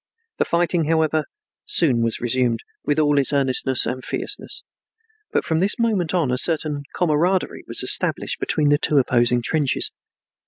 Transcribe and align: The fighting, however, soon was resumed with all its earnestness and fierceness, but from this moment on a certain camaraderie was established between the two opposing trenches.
The 0.39 0.45
fighting, 0.45 0.85
however, 0.85 1.25
soon 1.67 2.01
was 2.01 2.19
resumed 2.19 2.61
with 2.83 2.97
all 2.97 3.19
its 3.19 3.31
earnestness 3.31 3.85
and 3.85 4.03
fierceness, 4.03 4.63
but 5.31 5.45
from 5.45 5.59
this 5.59 5.77
moment 5.77 6.11
on 6.15 6.31
a 6.31 6.39
certain 6.39 6.85
camaraderie 6.95 7.65
was 7.67 7.83
established 7.83 8.39
between 8.39 8.69
the 8.69 8.79
two 8.79 8.97
opposing 8.97 9.43
trenches. 9.43 9.91